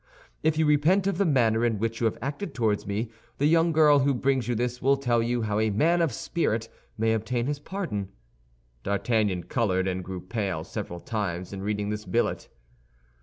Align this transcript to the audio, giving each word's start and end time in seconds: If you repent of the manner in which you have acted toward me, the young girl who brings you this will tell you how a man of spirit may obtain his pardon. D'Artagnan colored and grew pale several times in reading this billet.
If 0.41 0.57
you 0.57 0.65
repent 0.65 1.05
of 1.05 1.19
the 1.19 1.27
manner 1.27 1.63
in 1.63 1.77
which 1.77 1.99
you 2.01 2.05
have 2.05 2.17
acted 2.23 2.55
toward 2.55 2.87
me, 2.87 3.11
the 3.37 3.45
young 3.45 3.71
girl 3.71 3.99
who 3.99 4.15
brings 4.15 4.47
you 4.47 4.55
this 4.55 4.81
will 4.81 4.97
tell 4.97 5.21
you 5.21 5.43
how 5.43 5.59
a 5.59 5.69
man 5.69 6.01
of 6.01 6.11
spirit 6.11 6.69
may 6.97 7.13
obtain 7.13 7.45
his 7.45 7.59
pardon. 7.59 8.09
D'Artagnan 8.81 9.43
colored 9.43 9.87
and 9.87 10.03
grew 10.03 10.19
pale 10.19 10.63
several 10.63 11.01
times 11.01 11.53
in 11.53 11.61
reading 11.61 11.89
this 11.91 12.05
billet. 12.05 12.49